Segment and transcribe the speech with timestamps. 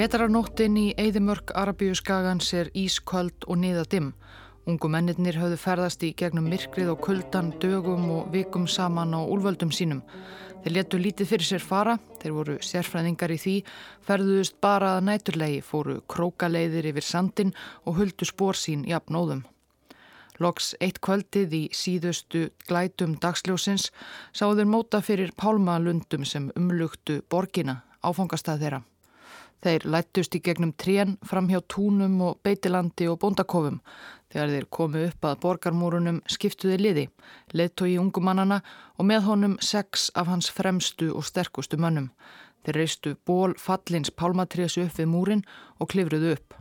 [0.00, 4.06] Vetrarnóttin í Eidimörk Arabíu skagans er ísköld og niða dimm.
[4.64, 9.68] Ungu mennirnir höfðu ferðast í gegnum myrkrið og kuldan, dögum og vikum saman á úlvöldum
[9.68, 10.00] sínum.
[10.64, 13.54] Þeir letu lítið fyrir sér fara, þeir voru sérfræðingar í því,
[14.08, 17.52] ferðuðust bara að næturlegi, fóru krókaleiðir yfir sandin
[17.84, 19.44] og huldu spór sín jafnóðum.
[20.40, 23.90] Loks eitt kvöldið í síðustu glætum dagsljósins
[24.32, 28.86] sáður móta fyrir pálmalundum sem umlugtu borgina, áfangastað þeirra.
[29.60, 33.80] Þeir lættust í gegnum trén fram hjá túnum og beitilandi og bóndakofum.
[34.32, 37.04] Þegar þeir komu upp að borgarmúrunum skiptuði liði,
[37.52, 38.62] leittói ungumannana
[38.96, 42.08] og með honum sex af hans fremstu og sterkustu mönnum.
[42.64, 45.44] Þeir reistu ból fallins pálmatriðsu upp við múrin
[45.78, 46.56] og klifruðu upp.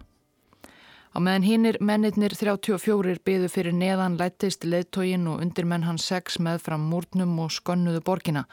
[1.09, 6.61] Á meðan hinnir mennirnir 34 byðu fyrir neðan lættist leittóin og undirmenn hans sex með
[6.67, 8.45] fram múrnum og skönnuðu borgina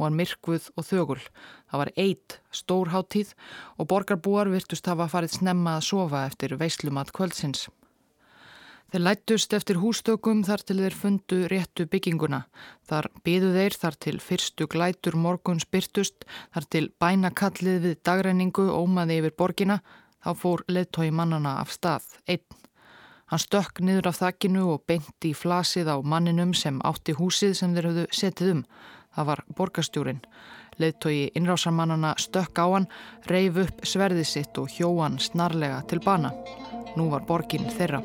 [0.00, 1.20] og hann myrkvuð og þögul.
[1.68, 3.34] Það var eitt stór háttíð
[3.76, 7.68] og borgarbúar virtust hafa farið snemma að sofa eftir veislumat kvöldsins.
[8.90, 12.40] Þeir lættust eftir hústökum þar til þeir fundu réttu bygginguna.
[12.90, 19.20] Þar byðu þeir þar til fyrstu glætur morguns byrtust, þar til bænakallið við dagreiningu ómaði
[19.20, 19.78] yfir borgina,
[20.24, 22.58] þá fór leittói mannana af stað, einn.
[23.30, 27.76] Hann stökk niður af þakkinu og beinti í flasið á manninum sem átti húsið sem
[27.76, 28.62] þeir höfðu setið um.
[29.16, 30.20] Það var borgastjúrin.
[30.80, 32.88] Leðtogi innrásarmannana stökk á hann,
[33.26, 36.32] reif upp sverðið sitt og hjóan snarlega til bana.
[36.96, 38.02] Nú var borgin þeirra.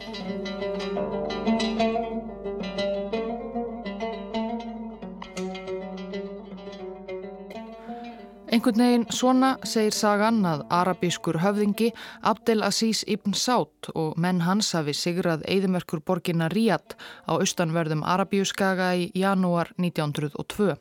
[8.56, 11.90] Einhvern veginn svona segir sagan að arabískur höfðingi
[12.24, 16.96] Abdel Aziz ibn Saud og menn hans hafi sigrað eðimerkur borginna Ríad
[17.28, 20.78] á austanverðum Arabíuskaga í janúar 1902.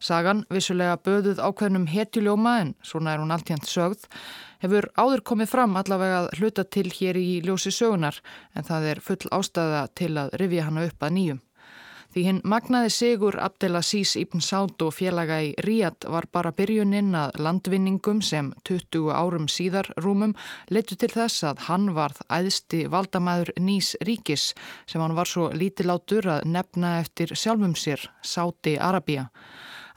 [0.00, 4.06] Sagan, vissulega böðuð ákveðnum hetjuljóma en svona er hún alltjent sögð,
[4.64, 8.22] hefur áður komið fram allavega að hluta til hér í ljósi sögunar
[8.56, 11.42] en það er full ástæða til að rifja hana upp að nýjum.
[12.10, 17.36] Því hinn magnaði sigur Abdelaziz Ibn Saud og félaga í Ríad var bara byrjuninn að
[17.44, 20.32] landvinningum sem 20 árum síðar rúmum
[20.74, 24.48] letu til þess að hann varð æðsti valdamæður nýs ríkis
[24.90, 29.28] sem hann var svo lítilátur að nefna eftir sjálfum sér, Sáti Arabia.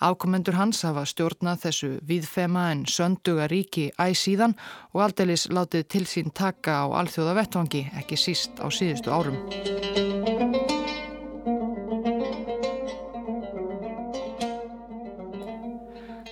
[0.04, 4.58] Afkomendur hans hafa stjórnað þessu viðfema en sönduga ríki æsíðan
[4.92, 9.40] og aldeilis látið til sín taka á alþjóða vettvangi, ekki síst á síðustu árum.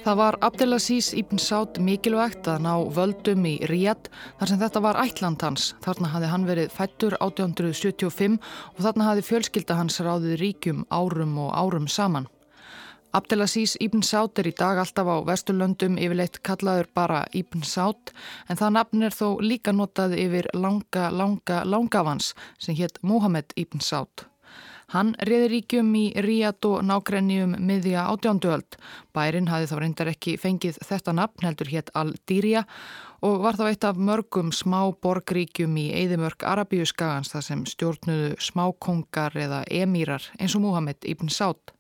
[0.02, 4.10] Það var Abdelaziz Ibn Saud mikilvægt að ná völdum í Ríad
[4.42, 5.70] þar sem þetta var ætland hans.
[5.86, 11.56] Þarna hafði hann verið fættur 1875 og þarna hafði fjölskylda hans ráðið ríkjum árum og
[11.56, 12.28] árum saman.
[13.12, 18.14] Abdelaziz Ibn Saud er í dag alltaf á Vesturlöndum yfirleitt kallaður bara Ibn Saud
[18.48, 23.84] en það nafn er þó líka notað yfir langa, langa, langavans sem hétt Mohamed Ibn
[23.84, 24.24] Saud.
[24.96, 28.80] Hann reyði ríkjum í Ríad og nákrennium miðja átjánduöld.
[29.12, 32.64] Bærin hafi þá reyndar ekki fengið þetta nafn heldur hétt Al-Dirja
[33.28, 39.36] og var þá eitt af mörgum smá borgríkjum í Eidimörk Arabíuskagans þar sem stjórnuðu smákongar
[39.36, 41.76] eða emírar eins og Mohamed Ibn Saud.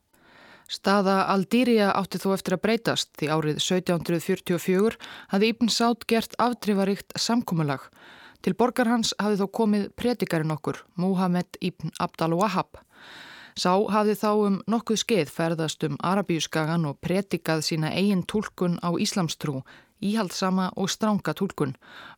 [0.71, 4.99] Staða Aldýria átti þó eftir að breytast því árið 1744
[5.33, 7.89] hafði Ibn Sátt gert aftrifaríkt samkómulag.
[8.39, 12.79] Til borgar hans hafði þó komið predikarinn okkur, Muhammed Ibn Abdal Wahab.
[13.59, 18.95] Sá hafði þá um nokkuð skeið ferðast um Arabíuskagan og predikað sína eigin tólkun á
[18.95, 19.59] Íslamstrú
[20.01, 21.75] íhaldsama og stránga tólkun.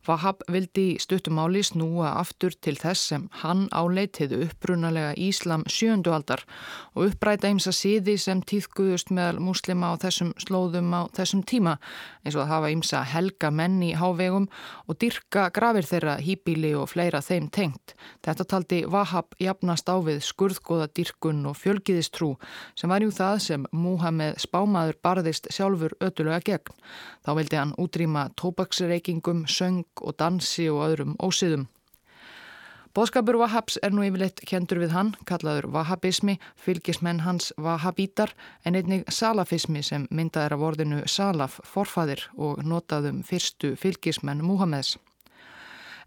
[0.08, 6.44] Vahab vildi stuttumáli snúa aftur til þess sem hann áleitiðu upprunalega Íslam sjöndualdar
[6.94, 11.78] og uppræta að síði sem týðguðust meðal muslima á þessum slóðum á þessum tíma
[12.24, 14.48] eins og að hafa að helga menn í hávegum
[14.88, 17.94] og dyrka grafir þeirra hýbíli og fleira þeim tengt.
[18.24, 22.34] Þetta taldi Vahab jafnast á við skurðgóða dyrkun og fjölgiðistrú
[22.74, 26.76] sem var jú það sem Múhameð spámaður barðist sjálfur ötulega gegn.
[27.24, 31.68] Þá vildi hann útrýma tópaksreikingum, söng og dansi og öðrum ósiðum.
[32.94, 38.30] Bóðskapur Vahabs er nú yfirleitt kendur við hann, kallaður Vahabismi, fylgismenn hans Vahabítar,
[38.62, 44.94] en einnig Salafismi sem myndaður af orðinu Salaf, forfaðir og notaðum fyrstu fylgismenn Múhameds.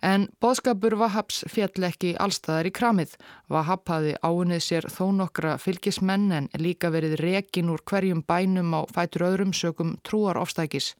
[0.01, 3.15] En boðskapur Vahabs fjall ekki allstaðar í kramið.
[3.49, 8.81] Vahab hafi áunnið sér þó nokkra fylgismenn en líka verið rekin úr hverjum bænum á
[8.93, 10.93] fætur öðrum sögum trúar ofstækis.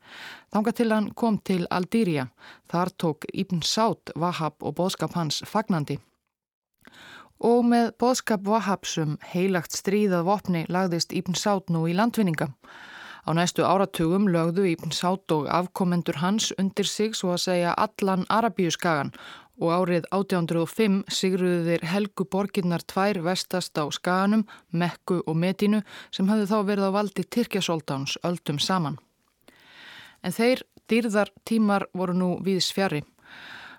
[0.54, 2.30] Þanga til hann kom til Aldýria.
[2.72, 6.00] Þar tók Ibn Sátt Vahab og boðskap hans fagnandi.
[7.38, 12.50] Og með boðskap Vahabsum heilagt stríðað vopni lagðist Ibn Sátt nú í landvinninga.
[13.28, 18.24] Á næstu áratugum lögðu Ibn Sátt og afkomendur hans undir sig svo að segja allan
[18.32, 19.12] Arabíuskagan
[19.60, 26.30] og árið 1805 sigruðu þeir helgu borginnar tvær vestast á Skaganum, Mekku og Medínu sem
[26.32, 28.96] hafði þá verið á valdi Tyrkjasóldáns öldum saman.
[30.24, 33.04] En þeir dýrðar tímar voru nú viðs fjari.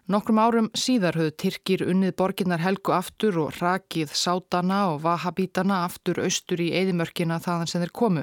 [0.09, 6.23] Nokkrum árum síðar höfðu Tyrkir unnið borginnar helgu aftur og rakið sátana og vahabítana aftur
[6.23, 8.23] austur í eðimörkina þaðan sem þeir komu.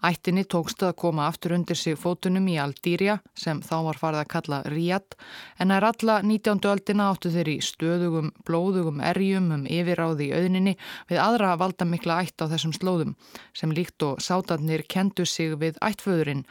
[0.00, 4.32] Ættinni tókst að koma aftur undir sig fótunum í Aldýrja sem þá var farið að
[4.32, 5.18] kalla Ríad
[5.60, 6.64] en er alla 19.
[6.72, 10.76] öldina áttu þeir í stöðugum, blóðugum erjum um yfiráði í auðninni
[11.12, 13.12] við aðra valdamikla ætt á þessum slóðum
[13.52, 16.46] sem líkt og sátarnir kendu sig við ættföðurinn,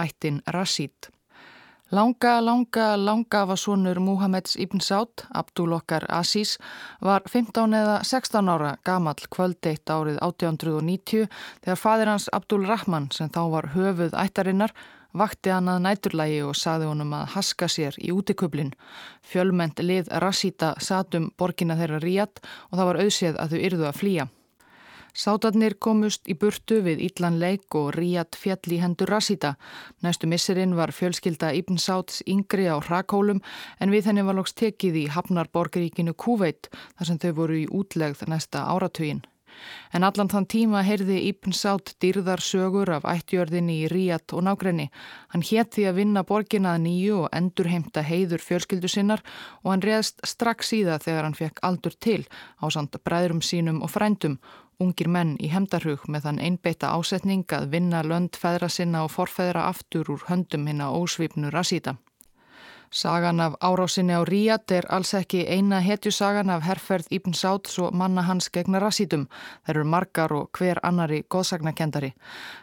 [0.00, 1.12] ættin Rasít.
[1.90, 6.52] Langa, langa, langa var svonur Muhammeds Ibn Sátt, Abdul Okkar Aziz,
[7.02, 11.26] var 15 eða 16 ára gamall kvöldeitt árið 1890
[11.64, 14.76] þegar fadir hans Abdul Rahman sem þá var höfuð ættarinnar
[15.18, 18.70] vakti hann að næturlægi og saði honum að haska sér í útikublin.
[19.26, 22.38] Fjölment lið Rasíta satum borgina þeirra ríat
[22.70, 24.30] og það var auðséð að þau yrðu að flýja.
[25.14, 29.56] Sátarnir komust í burtu við Ítlan leik og ríat fjall í hendur Rasíta.
[30.04, 33.42] Næstu misserinn var fjölskylda Ibn Sáts yngri á Hrakólum
[33.80, 38.26] en við henni var lóks tekið í Hafnarborgaríkinu Kúveit þar sem þau voru í útlegð
[38.30, 39.24] næsta áratugin.
[39.92, 44.88] En allan þann tíma heyrði Ibn Sátt dýrðar sögur af ættjörðinni í Ríat og nákrenni.
[45.34, 49.24] Hann hétt því að vinna borgina að nýju og endurheimta heiður fjölskyldu sinnar
[49.64, 52.22] og hann reðst strax í það þegar hann fekk aldur til
[52.62, 54.38] á samt bræðrum sínum og frændum
[54.80, 59.66] Ungir menn í hemdarhug með þann einbeita ásetning að vinna lönd feðra sinna og forfeðra
[59.68, 61.98] aftur úr höndum hinn á ósvipnu rasíta.
[62.90, 67.92] Sagan af árásinni á Ríat er alls ekki eina hetjusagan af herrferð Íbn Sáts og
[67.94, 69.28] manna hans gegna rasítum.
[69.62, 72.10] Þeir eru margar og hver annari góðsagnakendari.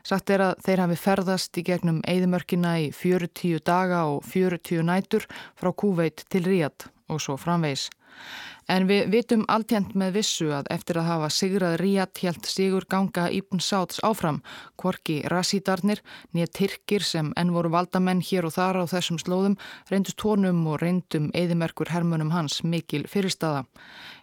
[0.03, 5.29] Sagt er að þeir hafi ferðast í gegnum eigðumörkina í 40 daga og 40 nætur
[5.55, 7.87] frá Kúveit til Ríat og svo framvegs.
[8.67, 13.29] En við vitum alltjent með vissu að eftir að hafa sigrað Ríat helt sigur ganga
[13.31, 14.41] Íbn Sáts áfram,
[14.75, 16.01] kvorki rasítarnir,
[16.35, 19.55] nýja tyrkir sem enn voru valdamenn hér og þar á þessum slóðum,
[19.87, 23.63] reyndust tónum og reyndum eðimerkur hermunum hans mikil fyrirstaða.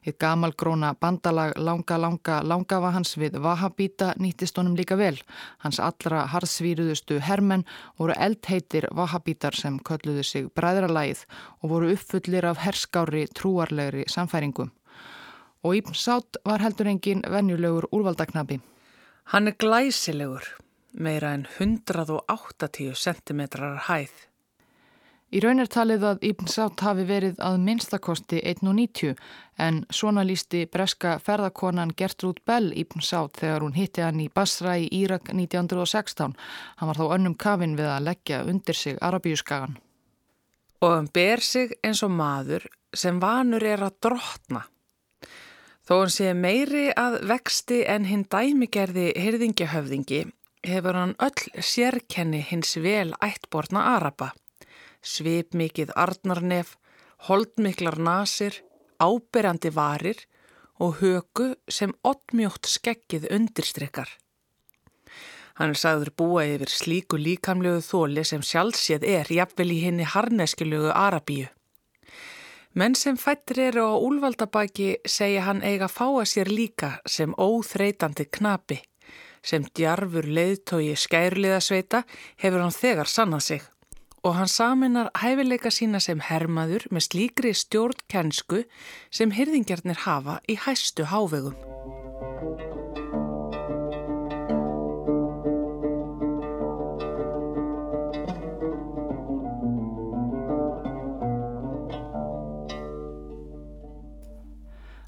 [0.05, 5.17] Eitt gamalgróna bandalag langa langa langa var hans við Vahabíta nýttist honum líka vel.
[5.64, 7.64] Hans allra harðsvíruðustu hermenn
[7.96, 11.25] voru eldheitir Vahabítar sem kölluðu sig bræðralægið
[11.62, 14.05] og voru uppfullir af herskári trúarlegri
[14.35, 14.73] samfæringum.
[15.63, 18.61] Og Íbn Sátt var heldur engin venjulegur úrvaldaknabi.
[19.25, 20.45] Hann er glæsilegur,
[20.93, 23.41] meira en 180 cm
[23.89, 24.13] hæð.
[25.33, 29.17] Í raun er talið að Ibn Sátt hafi verið að minnstakosti 1.90
[29.59, 34.77] en svona lísti breska ferðakonan Gertrúd Bell Ibn Sátt þegar hún hitti hann í Basra
[34.79, 36.37] í Írak 1916.
[36.77, 39.79] Hann var þá önnum kafin við að leggja undir sig Arabíuskagan.
[40.85, 44.67] Og hann ber sig eins og maður sem vanur er að drotna.
[45.85, 50.23] Þó hann sé meiri að vexti en hinn dæmigerði hyrðingjahöfðingi
[50.65, 54.31] hefur hann öll sérkenni hins vel ættborna Araba
[55.05, 56.75] svipmikið arnarnef,
[57.29, 58.56] holdmiklar nasir,
[58.99, 60.19] áberandi varir
[60.82, 64.08] og höku sem oddmjótt skeggið undirstrykkar.
[65.55, 70.91] Hann er sagður búa yfir slíku líkamlegu þóli sem sjálfséð er jafnvel í henni harneskilögu
[70.91, 71.46] Arabíu.
[72.75, 78.81] Menn sem fættir eru á úlvaldabæki segja hann eiga fáa sér líka sem óþreytandi knapi.
[79.44, 82.03] Sem djarfur leiðtói skærliðasveita
[82.43, 83.70] hefur hann þegar sannað sig
[84.25, 88.65] og hann saminar hæfileika sína sem hermaður með slíkri stjórnkensku
[89.13, 91.74] sem hyrðingjarnir hafa í hæstu hávegum.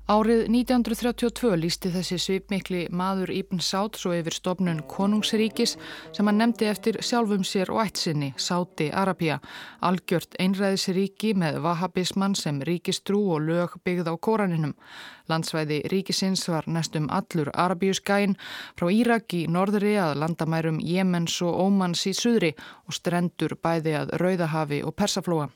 [0.07, 5.73] Árið 1932 lísti þessi svipmikli maður Íbn Sátt svo yfir stofnun Konungsríkis
[6.15, 9.41] sem hann nefndi eftir sjálfum sér og ætsinni, Sáti Arabia,
[9.83, 14.79] algjört einræðisríki með vahabismann sem ríkistrú og lög byggð á Kóraninum.
[15.27, 18.39] Landsvæði ríkisins var næstum allur Arabíuskæin
[18.79, 22.55] frá Írak í norðri að landamærum Jemens og Ómans í suðri
[22.87, 25.51] og strendur bæði að Rauðahafi og Persaflóa.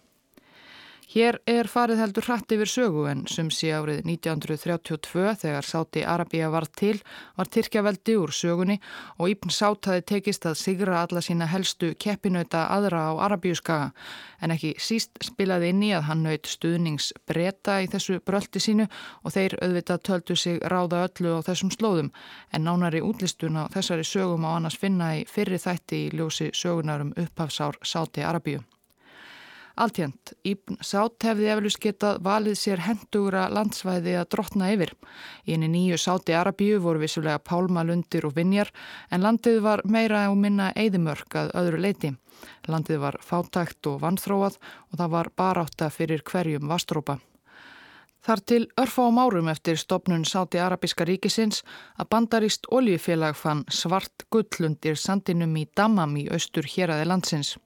[1.11, 6.53] Hér er farið heldur hratt yfir sögu en sem sé árið 1932 þegar Sáti Arabíja
[6.55, 7.01] var til
[7.35, 8.77] var Tyrkjaveldi úr sögunni
[9.17, 13.91] og Íbn Sát hafi tekist að sigra alla sína helstu keppinauta aðra á Arabíuskaga
[14.39, 18.87] en ekki síst spilaði inn í að hann naut stuðningsbreta í þessu bröldi sínu
[19.25, 22.15] og þeir auðvitað töldu sig ráða öllu á þessum slóðum
[22.55, 27.17] en nánari útlistun á þessari sögum á annars finna í fyrri þætti í ljósi sögunarum
[27.19, 28.63] upphafsár Sáti Arabíu.
[29.79, 34.93] Altjent, Íbn Sátt hefði eflust getað valið sér hendugra landsvæði að drotna yfir.
[35.47, 38.73] Í henni nýju Sátti Arabíu voru vissulega pálmalundir og vinjar
[39.11, 42.13] en landið var meira og minna eðimörk að öðru leiti.
[42.69, 47.21] Landið var fátækt og vannþróað og það var barátta fyrir hverjum vastrópa.
[48.21, 51.63] Þar til örfa á márum eftir stopnun Sáti Arabíska ríkisins
[51.97, 57.57] að bandarist oljufélag fann svart gullundir sandinum í Dammam í austur hér aðeins landsins.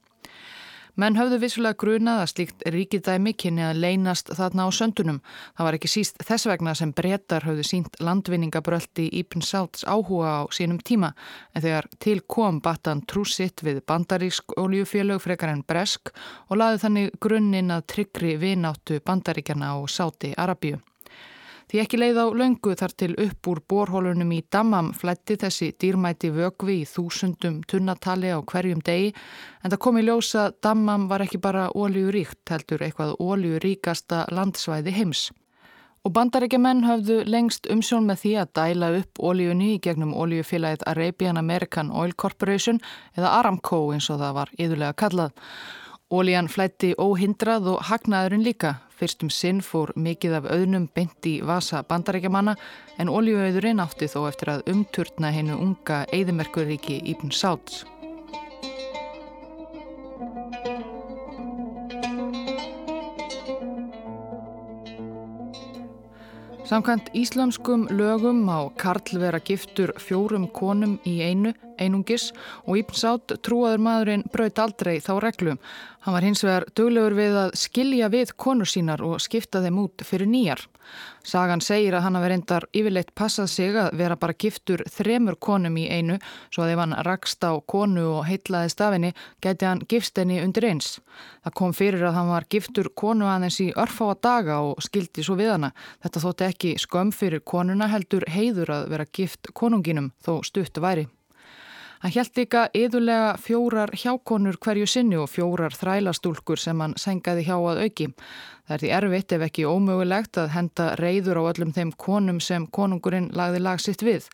[0.95, 5.19] Menn höfðu vissulega grunað að slíkt ríkidæmi kynni að leynast þarna á söndunum.
[5.59, 10.43] Það var ekki síst þess vegna sem brettar höfðu sínt landvinningabröldi Íbn Sáts áhuga á
[10.55, 11.11] sínum tíma
[11.51, 16.15] en þegar til kom battan trúsitt við bandarísk oljufélög frekar en bresk
[16.47, 20.79] og laði þannig grunninn að tryggri vináttu bandaríkjana og Sáti Arabíu.
[21.71, 26.29] Því ekki leið á löngu þar til upp úr borhólunum í Dammam flætti þessi dýrmæti
[26.35, 29.15] vögvi í þúsundum tunnatali á hverjum degi
[29.63, 35.31] en það kom í ljósa Dammam var ekki bara ólíuríkt heldur eitthvað ólíuríkasta landsvæði heims.
[36.05, 41.41] Og bandarækjumenn höfðu lengst umsjón með því að dæla upp ólíunni í gegnum ólíufélagið Arabian
[41.41, 42.83] American Oil Corporation
[43.17, 45.33] eða Aramco eins og það var yðurlega kallað.
[46.15, 51.81] Ólían flætti óhindrað og hagnaðurinn líka Fyrstum sinn fór mikið af auðnum beint í vasa
[51.89, 52.55] bandarækjamanna
[53.03, 57.83] en oljuauðurinn átti þó eftir að umturna hennu unga eigðimerkuríki Íbn Sáts.
[66.65, 72.31] Samkvæmt íslamskum lögum á Karl vera giftur fjórum konum í einu, einungis
[72.65, 75.61] og Íbn Sátt trúaður maðurinn braut aldrei þá reglum.
[76.05, 80.03] Hann var hins vegar döglegur við að skilja við konur sínar og skipta þeim út
[80.05, 80.61] fyrir nýjar.
[81.25, 85.79] Sagan segir að hann hafi reyndar yfirleitt passað sig að vera bara giftur þremur konum
[85.81, 86.19] í einu
[86.53, 90.69] svo að ef hann rakst á konu og heitlaði stafinni gæti hann gifst henni undir
[90.69, 90.99] eins.
[91.41, 95.41] Það kom fyrir að hann var giftur konu aðeins í örfáa daga og skildi svo
[95.41, 95.73] við hana.
[96.05, 101.09] Þetta þótti ekki skömm fyrir konuna heldur heiður að vera gift konunginum þó stutt væri.
[102.05, 107.55] Hann hjælt líka yðurlega fjórar hjákonur hverju sinni og fjórar þrælastúlkur sem hann sengaði hjá
[107.57, 108.09] að auki.
[108.69, 112.67] Það er því erfitt ef ekki ómögulegt að henda reyður á öllum þeim konum sem
[112.69, 114.29] konungurinn lagði lag sitt við.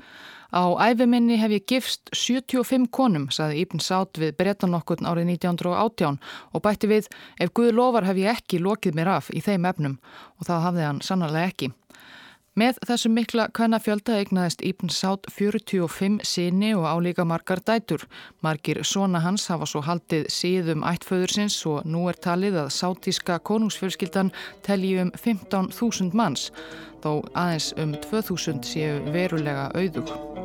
[0.50, 6.18] Á æfiminni hef ég gifst 75 konum, saði Íbn Sátt við brettanokkurn árið 1918
[6.50, 7.06] og bætti við
[7.38, 10.00] ef Guð lofar hef ég ekki lokið mér af í þeim efnum
[10.42, 11.70] og það hafði hann sannarlega ekki.
[12.60, 18.04] Með þessum mikla kvennafjölda eignaðist Íbn Sátt 45 sinni og álíka margar dætur.
[18.44, 24.34] Margir svona hans hafa svo haldið síðum ættföðursins og nú er talið að sátíska konungsfjölskyldan
[24.66, 26.50] telji um 15.000 manns,
[27.00, 30.39] þó aðeins um 2.000 séu verulega auðug.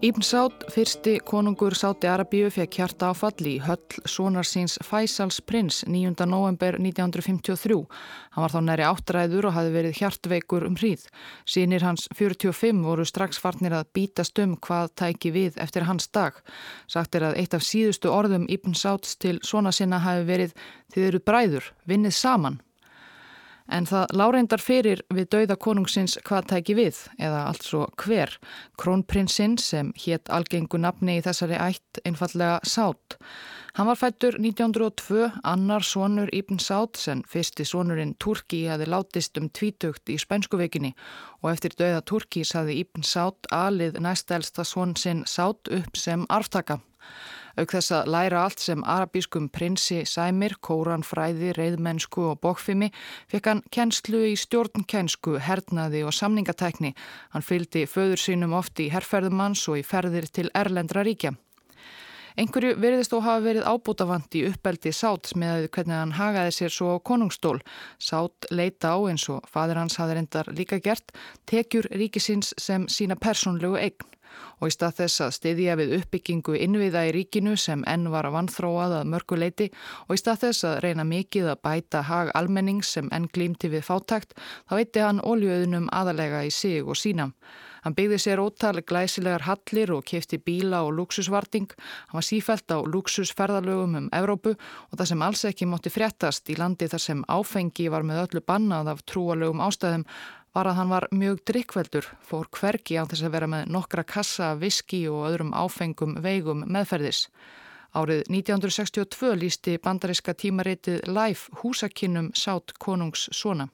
[0.00, 6.24] Íbn Sátt, fyrsti konungur Sátti Arabíu fekk hjarta áfall í höll sonarsins Faisals prins 9.
[6.24, 7.76] november 1953.
[8.32, 11.04] Hann var þá næri áttræður og hafi verið hjartveikur um hríð.
[11.44, 16.40] Sýnir hans 45 voru strax farnir að bítast um hvað tæki við eftir hans dag.
[16.88, 20.56] Sagt er að eitt af síðustu orðum Íbn Sátts til svona sinna hafi verið
[20.96, 22.62] þið eru bræður, vinnið saman.
[23.70, 28.32] En það láreindar fyrir við dauða konungsins hvað tæki við, eða altså hver.
[28.80, 33.18] Krónprinsinn sem hétt algengu nafni í þessari ætt einfallega Sátt.
[33.78, 39.46] Hann var fættur 1902, annar sonur Íbn Sátt sem fyrsti sonurinn Turki hafi látist um
[39.46, 40.90] tvítugt í spænskuvekinni
[41.44, 46.80] og eftir dauða Turkis hafi Íbn Sátt alið næstelsta son sinn Sátt upp sem arftaka.
[47.60, 52.88] Auk þess að læra allt sem arabískum prinsi sæmir, kóranfræði, reyðmennsku og bókfimi
[53.28, 56.94] fekk hann kennslu í stjórnkensku, hernaði og samningatækni.
[57.34, 61.34] Hann fylgdi föður sínum oft í herrferðumanns og í ferðir til Erlendra ríkja.
[62.38, 66.94] Einhverju veriðist þó hafa verið ábútafant í uppeldi Sáts með hvernig hann hagaði sér svo
[66.94, 67.58] á konungstól.
[67.98, 71.10] Sát leita á eins og fadur hans hafði reyndar líka gert,
[71.50, 74.08] tekjur ríkisins sem sína persónlegu eign
[74.60, 78.36] og í stað þess að styðja við uppbyggingu innviða í ríkinu sem enn var að
[78.36, 79.68] vannþróað að mörguleiti
[80.06, 83.86] og í stað þess að reyna mikið að bæta hag almennings sem enn glýmti við
[83.88, 87.30] fátækt þá veitti hann óljöðunum aðalega í sig og sína.
[87.84, 91.70] Hann byggði sér ótal glæsilegar hallir og kefti bíla og luxusvarting.
[92.10, 96.58] Hann var sífælt á luxusferðalögum um Evrópu og það sem alls ekki mótti fréttast í
[96.60, 100.06] landi þar sem áfengi var með öllu bannað af trúalögum ástæðum
[100.54, 104.54] var að hann var mjög drikkveldur, fór hverki á þess að vera með nokkra kassa,
[104.58, 107.28] viski og öðrum áfengum veigum meðferðis.
[107.94, 113.70] Árið 1962 lísti bandariska tímaritið Life húsakinnum Sátt konungs svona.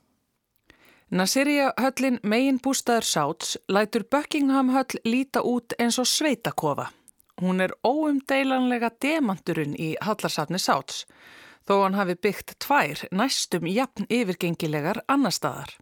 [1.11, 6.89] Nasirja höllin megin bústaður Sáts lætur Buckingham höll líta út eins og sveitakofa.
[7.39, 11.05] Hún er óumdeilanlega demanturinn í hallarsafni Sáts,
[11.63, 15.77] þó hann hafi byggt tvær næstum jafn yfirgengilegar annar staðar.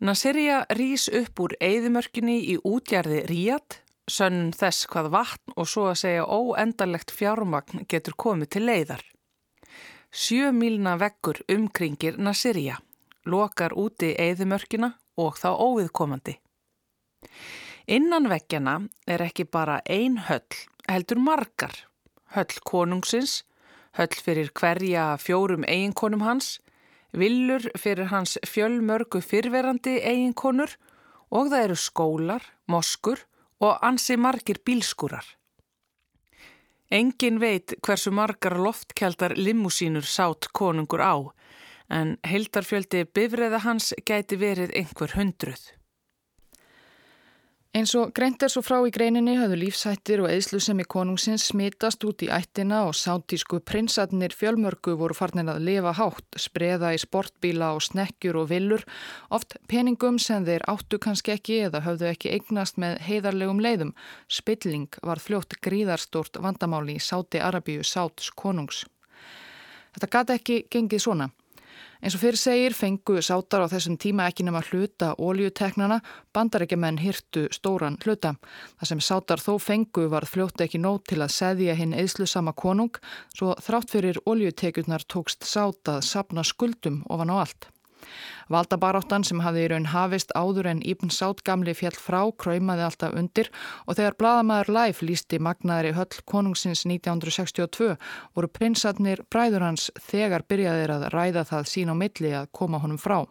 [0.00, 6.00] Nasirja rýs upp úr eigðumörkinni í útjarði Ríat, sönnum þess hvað vatn og svo að
[6.06, 9.04] segja óendalegt fjármagn getur komið til leiðar.
[10.08, 12.80] Sjö mílna veggur umkringir Nasirja
[13.26, 16.36] lokar úti eðimörkina og þá óviðkomandi.
[17.86, 20.56] Innan veggjana er ekki bara ein höll,
[20.90, 21.74] heldur margar.
[22.34, 23.44] Höll konungsins,
[23.94, 26.58] höll fyrir hverja fjórum eiginkonum hans,
[27.12, 30.74] villur fyrir hans fjölmörgu fyrverandi eiginkonur
[31.30, 33.22] og það eru skólar, moskur
[33.62, 35.24] og ansi margir bílskúrar.
[36.90, 41.14] Engin veit hversu margar loftkjaldar limmusínur sátt konungur á,
[41.90, 45.72] en heildarfjöldi bifræða hans gæti verið einhver hundruð.
[47.76, 52.22] Eins og greint er svo frá í greininni hafðu lífsættir og eðslusemi konungsins smitast út
[52.24, 57.84] í ættina og sátísku prinsatnir fjölmörgu voru farnir að lifa hátt, spreða í sportbíla og
[57.84, 58.86] snekkjur og villur,
[59.28, 63.92] oft peningum sem þeir áttu kannski ekki eða höfðu ekki eignast með heiðarlegum leiðum.
[64.24, 68.86] Spilling var fljótt gríðarstort vandamáli í Sáti Arabíu Sáts konungs.
[69.92, 71.28] Þetta gati ekki gengið svona.
[72.06, 75.96] Eins og fyrir segir fengu sátar á þessum tíma ekki nema hluta óljuteknana,
[76.30, 78.36] bandarækjumenn hirtu stóran hluta.
[78.78, 82.54] Það sem sátar þó fengu var fljótt ekki nót til að seðja hinn eðslu sama
[82.54, 82.94] konung,
[83.34, 87.72] svo þrátt fyrir óljutekjurnar tókst sátað sapna skuldum ofan á allt.
[88.52, 93.16] Valdabaráttan sem hafði í raun hafist áður en Íbn Sátt gamli fjall frá kræmaði alltaf
[93.18, 93.50] undir
[93.86, 97.94] og þegar Bladamæður Læf lísti magnaðri höll konungsins 1962
[98.34, 103.00] voru prinsatnir bræður hans þegar byrjaðir að ræða það sín á milli að koma honum
[103.00, 103.24] frá.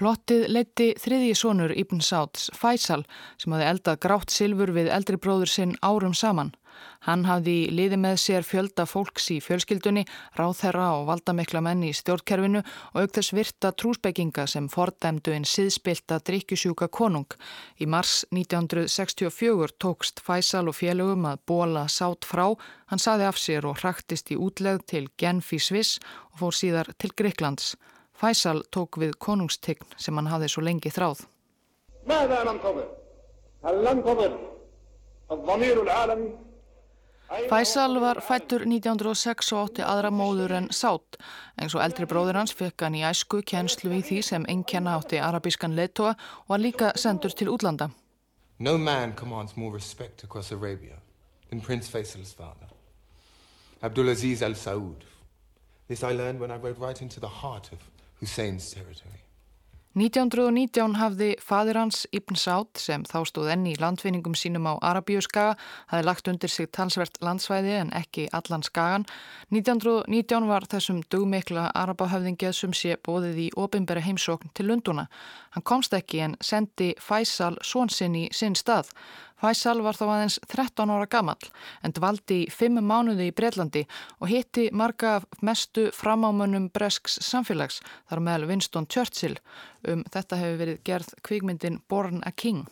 [0.00, 3.02] Plottið leiti þriðji sonur Íbn Sátts, Faisal,
[3.36, 6.54] sem hafði eldað grátt silfur við eldri bróður sinn árum saman.
[7.06, 10.04] Hann hafði liði með sér fjölda fólks í fjölskyldunni,
[10.36, 16.90] ráþherra og valdamikla menn í stjórnkerfinu og aukþess virta trúsbegginga sem fordæmdu en siðspilta drikkjusjúka
[16.92, 17.28] konung.
[17.80, 22.50] Í mars 1964 tókst Faisal og félögum að bóla sátt frá,
[22.92, 25.98] hann saði af sér og hraktist í útlegð til Genf í Sviss
[26.32, 27.74] og fór síðar til Greiklands.
[28.20, 31.24] Faisal tók við konungstegn sem hann hafði svo lengi þráð.
[32.08, 32.88] Mæða er hann komið?
[33.64, 34.38] Hann er hann komið?
[35.28, 36.30] Það er það mýrul alami?
[37.30, 41.14] Faisal var fættur 1906 og átti aðra móður en sátt.
[41.54, 45.20] En svo eldri bróður hans fekk hann í æsku kjenslu í því sem einnkenna átti
[45.22, 47.90] arabískan leittóa og var líka sendur til útlanda.
[48.58, 50.98] No man commands more respect across Arabia
[51.50, 52.66] than Prince Faisal's father.
[53.82, 55.06] Abdulaziz al-Saud.
[55.86, 57.78] This I learned when I rode right into the heart of
[58.20, 59.22] Hussein's territory.
[59.98, 65.56] 1919 hafði fadir hans Ibn Sátt sem þá stóð enni í landvinningum sínum á Arabíuskaga
[65.90, 69.08] hafði lagt undir sig talsvert landsvæði en ekki allan skagan.
[69.50, 75.08] 1919 var þessum dugmikla Arabahöfðingið sem sé bóðið í ofinbæri heimsókn til Lunduna.
[75.58, 78.94] Hann komst ekki en sendi Faisal svonsinn í sinn stað.
[79.40, 81.38] Faisal var þá aðeins 13 ára gammal
[81.86, 83.86] en dvaldi í 5 mánuði í Breitlandi
[84.20, 89.38] og hitti marga mestu framámönnum Bresks samfélags þar meðal Winston Churchill.
[89.88, 92.66] Um þetta hefur verið gerð kvikmyndin Born a King.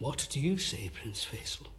[0.00, 1.70] What do you say, Prince Faisal?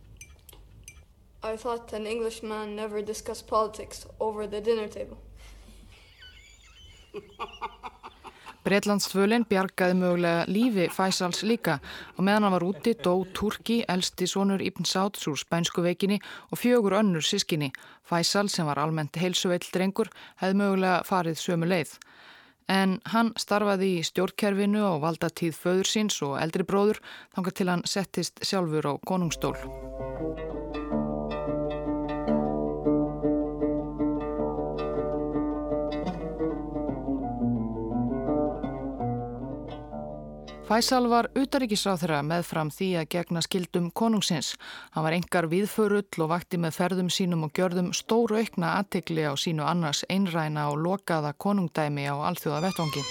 [1.44, 5.20] I thought an Englishman never discussed politics over the dinner table.
[8.66, 11.76] Breitlandstvölinn bjargaði mögulega lífi Faisals líka
[12.16, 16.18] og meðan hann var úti dó Turki, elsti sonur Ibn Sáts úr spænsku veikinni
[16.50, 17.70] og fjögur önnur sískinni.
[18.02, 20.10] Faisal sem var almennt heilsuveill drengur
[20.42, 21.94] hefði mögulega farið sömu leið.
[22.66, 27.04] En hann starfaði í stjórnkerfinu og valda tíð föður síns og eldri bróður
[27.38, 29.54] þangar til hann settist sjálfur á konungstól.
[40.66, 44.56] Fæsal var utaríkisráþurra með fram því að gegna skildum konungsins.
[44.96, 49.38] Hann var engar viðförull og vakti með ferðum sínum og gjörðum stóru aukna aðtikli á
[49.38, 53.06] sínu annars einræna og lokaða konungdæmi á alþjóða vettvangi.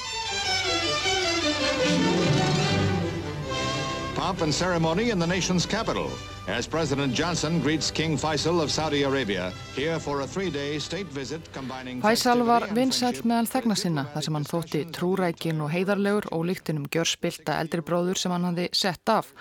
[4.24, 6.08] pomp and ceremony in the nation's capital
[6.46, 11.40] as President Johnson greets King Faisal of Saudi Arabia here for a three-day state visit
[11.52, 16.44] combining Faisal var vinsæll meðal þegna sinna þar sem hann þótti trúrækin og heiðarlegur og
[16.50, 19.32] líktinum gjörspilta eldri bróður sem hann hafði sett af.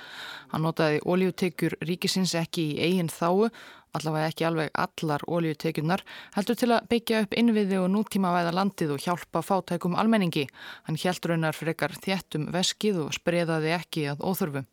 [0.53, 3.49] Hann notaði ólíutekjur ríkisins ekki í eigin þáu
[3.93, 6.01] allavega ekki alveg allar ólíutekjurnar,
[6.33, 10.47] heldur til að byggja upp innviði og nútíma væða landið og hjálpa fátækum almenningi.
[10.87, 14.65] Hann hjælt raunar frekar þéttum veskið og spreðaði ekki að óþörfu.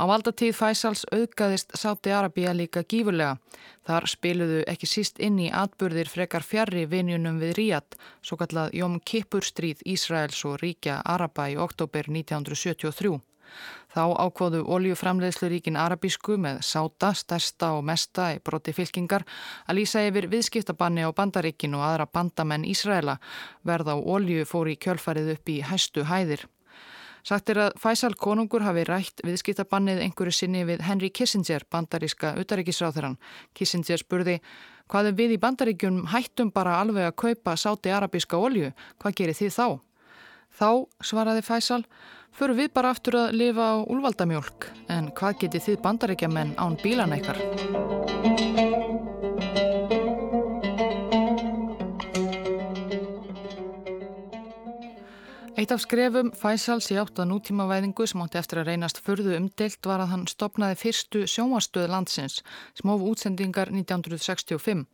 [0.00, 3.34] Á valdatíð Fæsals auðgaðist Sáti Arabíja líka gífurlega.
[3.84, 8.94] Þar spiluðu ekki síst inn í atburðir frekar fjarrri vinjunum við Ríad, svo kallað Jóm
[9.04, 13.18] Kippur stríð Ísraels og ríkja Araba í oktober 1973.
[13.92, 19.26] Þá ákvoðu oljuframleiðsluríkin arabísku með sáta, stærsta og mesta í broti fylkingar
[19.66, 23.18] að lýsa yfir viðskiptabanni á bandaríkin og aðra bandamenn Ísraela
[23.68, 26.46] verð á olju fór í kjölfarið upp í hæstu hæðir.
[27.26, 33.18] Sagt er að Faisal konungur hafi rætt viðskiptabannið einhverju sinni við Henry Kissinger, bandaríska utaríkisráþurann.
[33.56, 34.38] Kissinger spurði,
[34.90, 38.72] hvað er við í bandaríkjum hættum bara alveg að kaupa sáti arabíska olju?
[39.00, 39.66] Hvað gerir þið þá?
[40.50, 40.70] Þá,
[41.06, 41.84] svaraði Faisal,
[42.34, 44.70] förum við bara aftur að lifa á úlvaldamjólk.
[44.90, 47.38] En hvað getið þið bandaríkjamenn án bílan eitthvað?
[55.60, 59.84] Eitt af skrefum Faisals í átt að nútímavæðingu sem átti eftir að reynast förðu umdelt
[59.84, 62.38] var að hann stopnaði fyrstu sjónvastöð landsins,
[62.78, 64.86] smóf útsendingar 1965.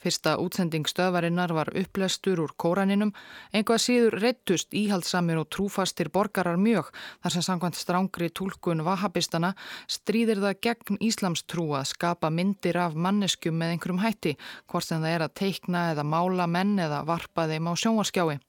[0.00, 3.12] Fyrsta útsending stöðvarinnar var upplestur úr kóraninum,
[3.52, 6.88] einhvað síður reyttust íhaldsamir og trúfastir borgarar mjög
[7.20, 9.52] þar sem samkvæmt strángri tólkun vahabistana
[9.84, 15.18] stríðir það gegn Íslamstrú að skapa myndir af manneskjum með einhverjum hætti, hvort sem það
[15.18, 18.40] er að teikna eða mála menn eða varpa þeim á sjónvaskjái.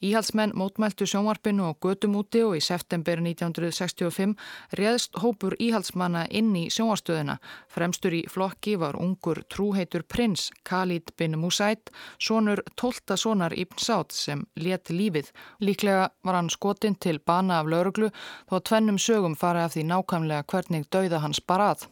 [0.00, 4.32] Íhalsmenn mótmæltu sjónvarpinu og götum úti og í september 1965
[4.80, 7.36] réðst hópur íhalsmanna inn í sjónvarstöðuna.
[7.68, 14.16] Fremstur í flokki var ungur trúheitur prins Khalid bin Musaid, sonur tólta sonar Ibn Saud
[14.16, 15.28] sem let lífið.
[15.60, 18.08] Líklega var hann skotinn til bana af lauruglu
[18.48, 21.90] þó tvennum sögum fara af því nákvæmlega hvernig dauða hans barað.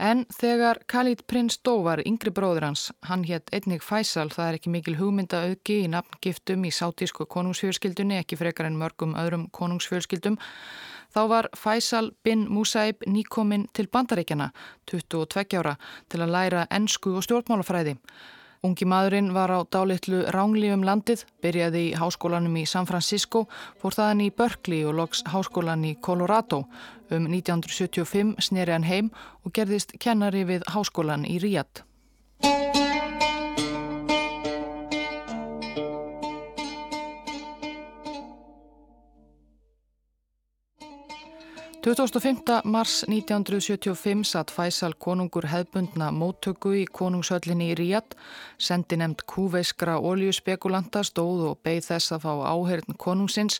[0.00, 4.56] En þegar Khalid prins dó var yngri bróður hans, hann hétt einnig Faisal, það er
[4.56, 10.38] ekki mikil hugmynda auki í nafngiftum í sátísku konungsfjölskyldunni, ekki frekar en mörgum öðrum konungsfjölskyldum,
[11.12, 14.48] þá var Faisal bin Musaib nýkominn til bandaríkjana,
[14.88, 15.76] 22 ára,
[16.08, 17.98] til að læra ennsku og stjórnmálafræði.
[18.64, 23.46] Ungi maðurinn var á dálitlu ránglífum landið, byrjaði í háskólanum í San Francisco,
[23.80, 26.66] fór þaðan í Berkeley og loks háskólan í Colorado.
[27.10, 29.10] Um 1975 sneri hann heim
[29.42, 31.82] og gerðist kennari við háskólan í Ríad.
[41.84, 42.60] 25.
[42.64, 48.12] mars 1975 satt Faisal konungur hefbundna móttöku í konungshöllinni í Ríad,
[48.60, 53.56] sendi nefnd kúveiskra oljuspekulanta stóð og beigð þess að fá áheirn konungsins,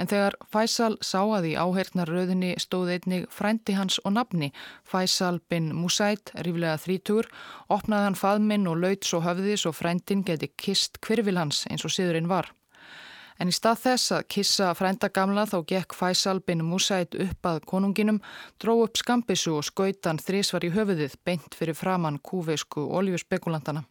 [0.00, 4.48] en þegar Faisal sá að í áheirnarröðinni stóð einnig frændi hans og nafni,
[4.88, 7.28] Faisal bin Musaid, ríflega þrítúr,
[7.68, 11.92] opnaði hann faðminn og laut svo höfðis og frændin geti kist kvirfil hans eins og
[11.92, 12.48] síðurinn var.
[13.38, 17.60] En í stað þess að kissa frænda gamla þá gekk Faisal bin Musaid upp að
[17.70, 18.18] konunginum,
[18.58, 23.84] dró upp skambissu og skautan þrísvar í höfuðið beint fyrir framann kúveisku oljuspekulantana.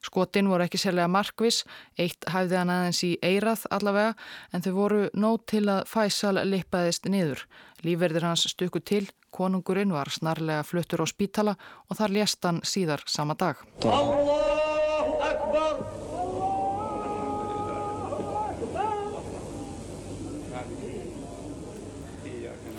[0.00, 1.64] Skotin voru ekki sérlega markvis,
[2.00, 4.14] eitt hæfði hann aðeins í eirað allavega
[4.54, 7.44] en þau voru nót til að Faisal lippaðist niður.
[7.84, 9.04] Lífverðir hans stukku til,
[9.34, 11.56] konungurinn var snarlega fluttur á spítala
[11.88, 13.60] og þar lést hann síðar sama dag.
[13.84, 16.09] Allahu Akbar!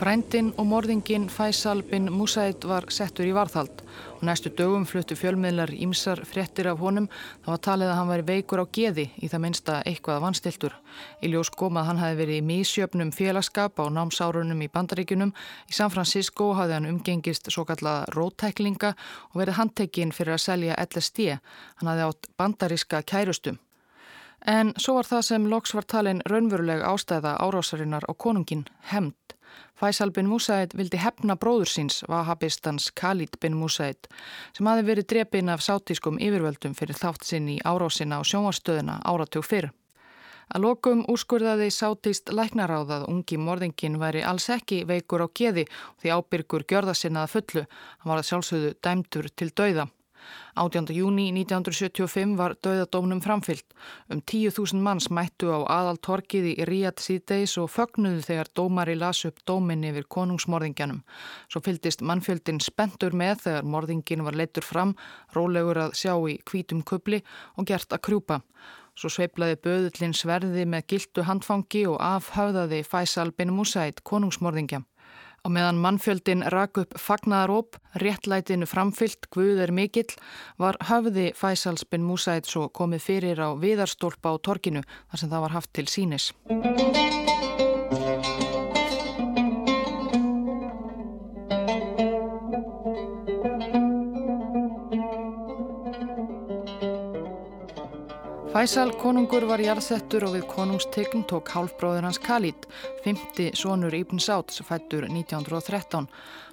[0.01, 3.83] Frændin og morðingin Faisal bin Musaid var settur í varðhald
[4.15, 7.05] og næstu dögum fluttu fjölmiðlar ímsar fréttir af honum
[7.43, 10.73] þá var talið að hann væri veikur á geði í það minnsta eitthvað vanstiltur.
[11.21, 15.35] Í ljós kom að hann hafi verið í mísjöfnum félagskap á námsárunum í bandaríkunum.
[15.69, 20.79] Í San Francisco hafði hann umgengist svo kallaða rótæklinga og verið handtekinn fyrir að selja
[20.81, 21.35] LSD.
[21.77, 23.61] Hann hafði átt bandaríska kærustum.
[24.49, 29.37] En svo var það sem loks var talin raunveruleg ástæða árásarinnar á konungin, hemd.
[29.75, 34.09] Faisal bin Musaid vildi hefna bróður síns, vahabistans Khalid bin Musaid,
[34.53, 39.47] sem hafi verið drepin af sátískum yfirvöldum fyrir þátt sinn í árásina á sjónvarstöðuna áratug
[39.47, 39.71] fyrr.
[40.51, 45.63] Að lokum úrskurðaði sátíst læknaráðað ungi morðingin væri alls ekki veikur á geði
[46.03, 47.63] því ábyrgur gjörða sinnaða fullu.
[48.03, 49.87] Hann var að sjálfsögðu dæmdur til dauða.
[50.55, 50.91] 18.
[50.95, 53.65] júni 1975 var döðadómnum framfyllt.
[54.11, 59.23] Um 10.000 manns mættu á aðal torkið í Ríad síðdeis og fögnuðu þegar dómari las
[59.29, 61.01] upp dómin yfir konungsmorðingjanum.
[61.47, 64.95] Svo fyldist mannfjöldin spentur með þegar morðingin var leittur fram,
[65.35, 67.23] rólegur að sjá í kvítum kubli
[67.55, 68.41] og gert að krjúpa.
[68.97, 74.83] Svo sveiplaði böðullin sverði með gildu handfangi og afhauðaði Faisal bin Musaid konungsmorðingja.
[75.41, 80.11] Og meðan mannfjöldin rak upp fagnaðaróp, réttlætinu framfyllt, guð er mikill,
[80.61, 81.31] var höfði
[81.89, 85.87] bin Musaid svo komið fyrir á viðarstólpa á torkinu þar sem það var haft til
[85.89, 86.29] sínis.
[98.61, 102.67] Faisal konungur var jarðsettur og við konungstegn tók hálfbróður hans Khalid,
[103.01, 106.05] fymti sonur Ibn Sáts, fættur 1913.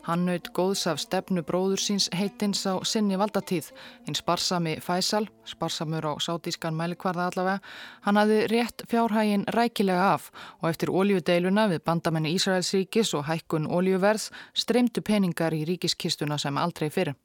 [0.07, 3.68] Hann naut góðs af stefnu bróður síns heitins á sinni valdatíð.
[4.09, 7.61] Hinn sparsami Faisal, sparsamur á sátískan mælikvarða allavega,
[8.09, 14.31] hann hafði rétt fjárhægin rækilega af og eftir óljudeiluna við bandamenni Ísraelsríkis og hækkun óljuverðs
[14.57, 17.21] streymdu peningar í ríkiskistuna sem aldrei fyrir.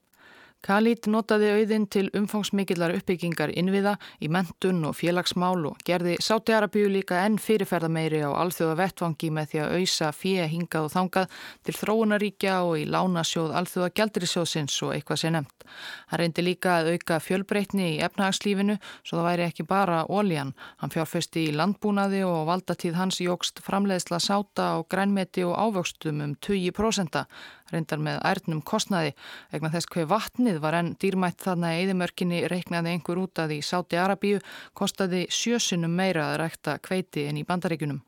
[0.63, 6.87] Khalid notaði auðin til umfangsmikillar uppbyggingar innviða í mentun og félagsmál og gerði Sáti Arabíu
[6.87, 11.33] líka enn fyrirferða meiri á alþjóða vettvangi með því að auðsa fíja hingað og þangað
[11.67, 15.65] til þróunaríkja og í lánasjóð alþjóða gældurisjóðsins og eitthvað sé nefnt.
[16.07, 20.53] Hann reyndi líka að auka fjölbreytni í efnahagslífinu svo það væri ekki bara óljan.
[20.79, 26.37] Hann fjárfesti í landbúnaði og valdatíð hans jógst framleiðsla sáta og grænmeti og ávöxtum um
[26.39, 27.25] 20%
[27.71, 29.13] reyndar með ærnum kostnaði
[29.51, 33.99] vegna þess hver vatnið var enn dýrmætt þarna eðimörkinni reiknaði einhver út að í Sáti
[33.99, 34.41] Arabíu
[34.73, 38.01] kostaði sjösunum meira að rækta kveiti en í bandaríkunum.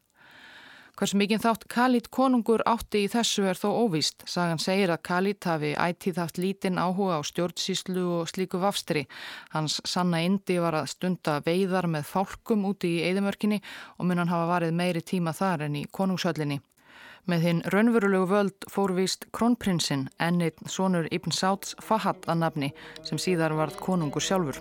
[0.95, 4.23] Hvers mikinn þátt Khalid konungur átti í þessu er þó óvíst.
[4.31, 9.03] Sagan segir að Khalid hafi ætið haft lítinn áhuga á stjórnsíslu og slíku vafstri.
[9.51, 13.59] Hans sanna indi var að stunda veiðar með fálkum úti í eðimörkinni
[13.97, 16.61] og mun hann hafa varið meiri tíma þar en í konungshöllinni.
[17.25, 22.69] Með hinn raunverulegu völd fórvist kronprinsinn ennitt sonur Ibn Sáts Fahad að nafni
[23.01, 24.59] sem síðar varð konungur sjálfur.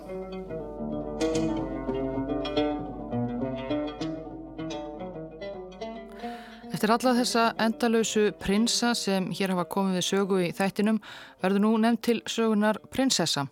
[6.73, 10.97] Eftir alla þessa endalösu prinsa sem hér hafa komið við sögu í þættinum
[11.45, 13.45] verður nú nefnt til sögunar prinsessa.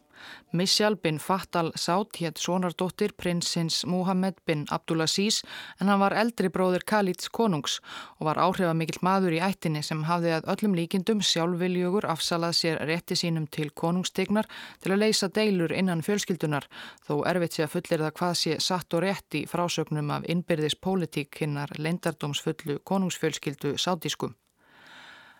[0.54, 5.42] Misjal bin Fattal Sátt hétt sonardóttir prinsins Muhammed bin Abdulaziz
[5.80, 7.80] en hann var eldri bróður Khalid's konungs
[8.20, 13.18] og var áhrifamikill maður í ættinni sem hafði að öllum líkindum sjálfviljögur afsalað sér rétti
[13.18, 14.50] sínum til konungstegnar
[14.84, 16.70] til að leysa deilur innan fjölskyldunar
[17.08, 20.78] þó erfitt sé að fullir það hvað sé satt og rétt í frásögnum af innbyrðis
[20.78, 24.38] pólitík hinnar leindardómsfullu konungsfjölskyldu sátískum.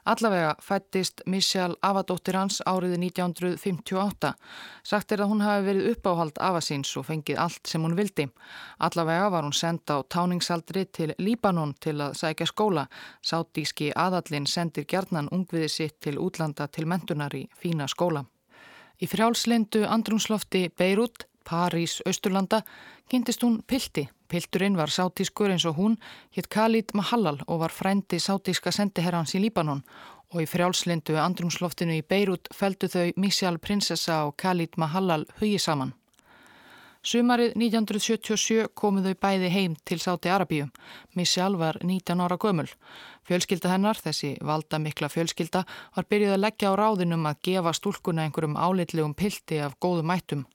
[0.06, 4.34] Allavega fættist Michelle Avadóttir hans árið 1958.
[4.84, 8.26] Sagt er að hún hafi verið uppáhald Avasins og fengið allt sem hún vildi.
[8.84, 12.88] Allavega var hún senda á táningsaldri til Líbanon til að sækja skóla.
[13.24, 18.26] Sátíski aðallin sendir gerðnan ungviði sitt til útlanda til mentunar í fína skóla.
[19.00, 22.60] Í frjálslindu andrumslofti Beirut, París, Östurlanda,
[23.08, 25.96] kynntist hún Pilti Pilturinn var sátískur eins og hún,
[26.34, 29.84] hitt Khalid Mahallal og var frændi sátíska sendiherrans í Líbanon
[30.34, 35.94] og í frjálslindu andrumsloftinu í Beirut feldu þau Misjál prinsessa og Khalid Mahallal hugi saman.
[37.06, 40.72] Sumarið 1977 komu þau bæði heim til Sáti Arabíu.
[41.14, 42.72] Misjál var 19 ára gömul.
[43.30, 45.62] Fjölskylda hennar, þessi valda mikla fjölskylda,
[45.94, 50.48] var byrjuð að leggja á ráðinum að gefa stúlkuna einhverjum álitlegum pilti af góðu mættum.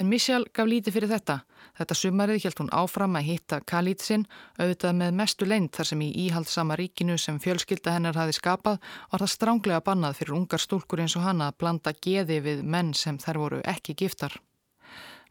[0.00, 1.42] En Misjál gaf lítið fyrir þetta.
[1.74, 4.24] Þetta sumarið hjælt hún áfram að hitta Khalid sinn,
[4.60, 8.78] auðvitað með mestu leint þar sem í íhaldsama ríkinu sem fjölskylda hennar hafi skapað
[9.10, 12.94] var það stránglega bannað fyrir ungar stúlkur eins og hana að blanda geði við menn
[12.94, 14.38] sem þær voru ekki giftar.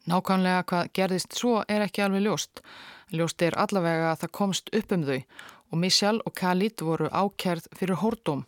[0.04, 2.60] Nákvæmlega hvað gerðist svo er ekki alveg ljóst.
[3.08, 5.20] Ljóst er allavega að það komst upp um þau
[5.72, 8.44] og Misjál og Khalid voru ákjærð fyrir hórdóm.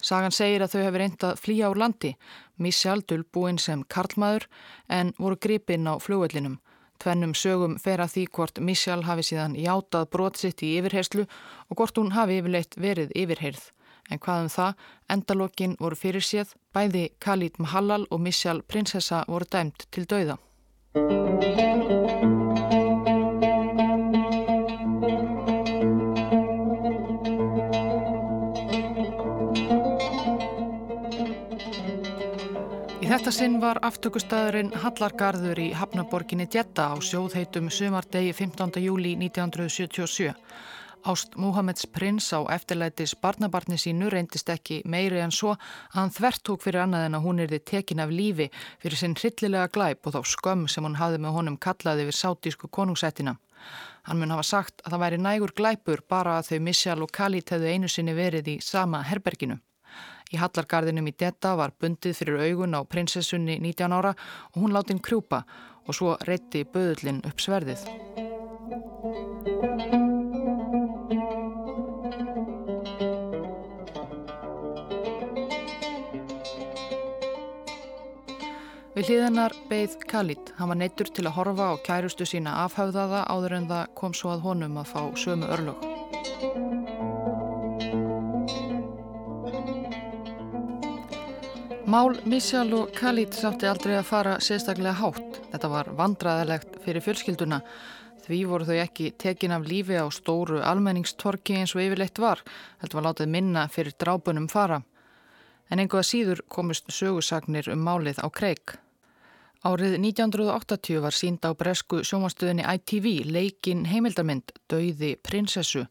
[0.00, 2.16] Sagan segir að þau hefur reyndað flýja úr landi,
[2.56, 4.48] Misjál dulbúinn sem karlmaður
[4.88, 6.56] en voru gripinn á fljóðvellinum.
[7.04, 11.26] Tvennum sögum fer að því hvort Michal hafi síðan játað brotsitt í yfirherslu
[11.68, 13.66] og hvort hún hafi yfirleitt verið yfirheyrð.
[14.08, 14.72] En hvað um það,
[15.12, 20.40] endalokkin voru fyrir séð, bæði Khalid Mahallal og Michal prinsessa voru dæmt til dauða.
[33.10, 38.78] Þetta sinn var aftökustæðurinn Hallargarður í Hafnaborginni Djetta á sjóðheitum sumardegi 15.
[38.80, 40.30] júli 1977.
[41.04, 46.44] Ást Múhammeds prins á eftirlætis barnabarni sínu reyndist ekki meiri en svo að hann þvert
[46.48, 48.48] tók fyrir annað en að hún erði tekin af lífi
[48.80, 52.72] fyrir sinn hryllilega glæp og þá skömm sem hún hafði með honum kallaði við sátísku
[52.72, 53.36] konungsættina.
[54.08, 57.52] Hann mun hafa sagt að það væri nægur glæpur bara að þau Missjál og Khalid
[57.52, 59.60] hefðu einu sinni verið í sama herberginu.
[60.32, 64.14] Í Hallargarðinum í Detta var bundið fyrir augun á prinsessunni 19 ára
[64.54, 65.44] og hún láti hinn krjúpa
[65.84, 67.84] og svo reytti böðullin upp sverðið.
[78.94, 80.52] Við hliðinar beigð Khalid.
[80.54, 84.36] Hann var neittur til að horfa á kærustu sína afhauðaða áður en það kom svo
[84.36, 85.93] að honum að fá sömu örlög.
[91.94, 95.36] Mál Missjál og Khalid sátti aldrei að fara sérstaklega hátt.
[95.52, 97.60] Þetta var vandraðilegt fyrir fjölskylduna.
[98.24, 102.42] Því voru þau ekki tekin af lífi á stóru almenningstorki eins og yfirleitt var.
[102.82, 104.80] Þetta var látið minna fyrir drápunum fara.
[105.70, 108.74] En einhverja síður komist sögursagnir um málið á kreik.
[109.64, 115.86] Árið 1980 var sínd á bresku sjómanstöðinni ITV leikin heimildarmynd Dauði prinsessu.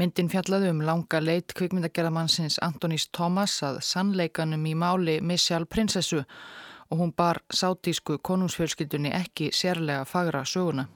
[0.00, 7.02] Myndin fjallaði um langa leit kvikmyndagerðamannsins Antonis Thomas að sannleikanum í máli Missjál prinsessu og
[7.02, 10.86] hún bar sátísku konungsfjölskyldunni ekki sérlega fagra söguna.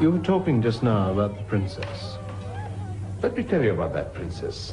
[0.00, 2.16] You were talking just now about the princess.
[3.22, 4.72] Let me tell you about that princess.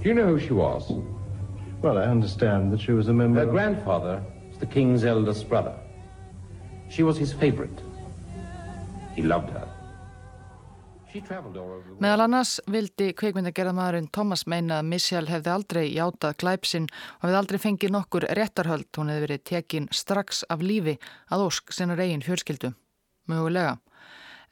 [0.00, 0.92] Do you know who she was?
[1.82, 4.22] Well, I understand that she was a member Her grandfather
[4.60, 5.74] the king's eldest brother.
[6.88, 7.82] She was his favorite.
[9.14, 9.68] He loved her.
[11.16, 17.60] Meðal annars vildi kveikmyndagerðamæðurinn Thomas meina að Michelle hefði aldrei játað glæpsinn og hefði aldrei
[17.62, 18.90] fengið nokkur réttarhöld.
[18.98, 20.98] Hún hefði verið tekin strax af lífi
[21.32, 22.74] að ósk sinna reygin fjölskyldu.
[23.32, 23.78] Mögulega.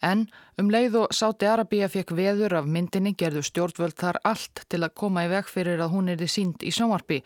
[0.05, 0.27] En
[0.61, 4.93] um leið og Sáti Arabíja fekk veður af myndinni gerðu stjórnvöld þar allt til að
[5.01, 7.23] koma í veg fyrir að hún erði sínd í sjónvarpi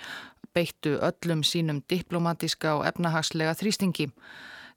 [0.54, 4.08] beittu öllum sínum diplomatiska og efnahagslega þrýstingi.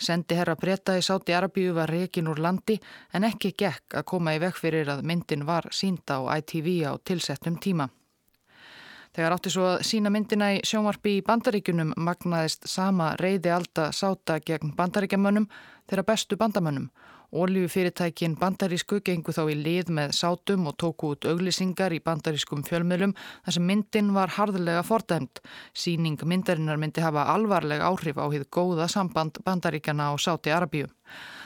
[0.02, 2.80] Sendi herra breyta í Sáti Arabíu var rekin úr landi
[3.14, 6.98] en ekki gekk að koma í vekk fyrir að myndin var sínda á ITV á
[7.06, 7.90] tilsettum tíma.
[9.14, 14.40] Þegar átti svo að sína myndina í sjónvarpi í bandaríkunum magnaðist sama reyði alda sáta
[14.40, 15.50] gegn bandaríkjamönnum
[15.86, 16.90] þeirra bestu bandamönnum
[17.32, 23.14] Ólífufyrirtækin bandarísku gengu þá í lið með sátum og tóku út auglisingar í bandarískum fjölmjölum
[23.16, 25.40] þar sem myndin var harðlega fordæmt.
[25.72, 30.92] Síning myndarinnar myndi hafa alvarleg áhrif á hið góða samband bandaríkjana á Sáti Arabíu.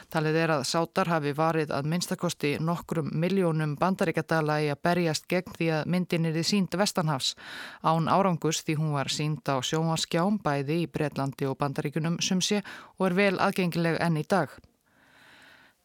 [0.10, 5.54] Talið er að sátar hafi varið að minnstakosti nokkrum miljónum bandaríkjadala í að berjast gegn
[5.54, 7.36] því að myndin er í sínd Vestanhafs.
[7.86, 12.64] Án árangus því hún var sínd á sjóaskjám bæði í Breitlandi og bandaríkunum sumsi
[12.98, 14.50] og er vel aðgengileg enn í dag.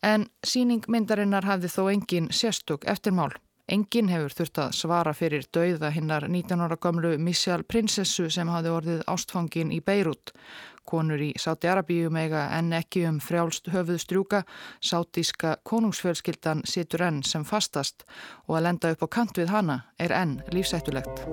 [0.02, 3.32] En síning myndarinnar hafði þó engin sérstök eftirmál.
[3.70, 8.72] Engin hefur þurft að svara fyrir dauða hinnar 19 ára gamlu Missjál prinsessu sem hafði
[8.74, 10.32] orðið ástfangin í Beirut.
[10.90, 14.42] Konur í Sáti Arabíu mega enn ekki um frjálst höfuð strjúka.
[14.82, 18.02] Sátíska konungsfjölskyldan situr enn sem fastast
[18.48, 21.28] og að lenda upp á kant við hana er enn lífsættulegt.